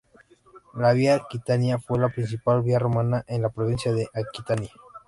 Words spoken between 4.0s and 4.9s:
Aquitania.